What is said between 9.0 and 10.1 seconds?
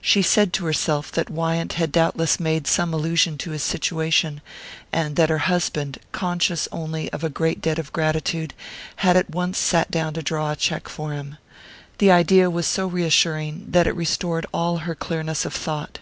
had at once sat